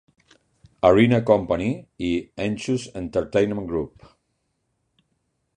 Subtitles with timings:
[0.89, 1.65] Arena Company
[2.09, 2.11] i
[2.47, 4.11] Anschutz Entertainment Group.